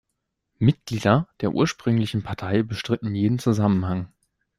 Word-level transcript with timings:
Mitglieder 0.57 1.29
der 1.41 1.51
ursprünglichen 1.53 2.23
Partei 2.23 2.63
bestritten 2.63 3.13
jeden 3.13 3.37
Zusammenhang. 3.37 4.11